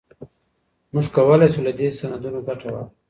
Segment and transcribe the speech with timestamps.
[0.93, 2.91] موږ کولای سو له دې سندونو ګټه واخلو.